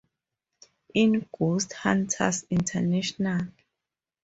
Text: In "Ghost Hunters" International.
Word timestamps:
In 0.95 1.27
"Ghost 1.31 1.73
Hunters" 1.83 2.47
International. 2.49 3.49